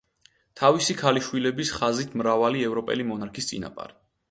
თავისი 0.61 0.95
ქალიშვილების 1.01 1.73
ხაზით, 1.75 2.17
მრავალი 2.23 2.65
ევროპელი 2.71 3.09
მონარქის 3.13 3.53
წინაპარი. 3.53 3.99